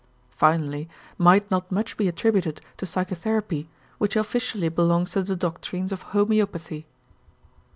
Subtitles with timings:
[0.31, 3.69] Finally, might not much be attributed to psychotherapy,
[3.99, 6.87] which offically belongs to the doctrines of homeopathy?